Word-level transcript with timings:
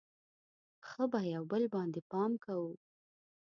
ښه 0.87 1.03
به 1.11 1.19
یو 1.33 1.43
بل 1.51 1.63
باندې 1.73 1.99
پام 2.11 2.31
کوو. 2.43 2.73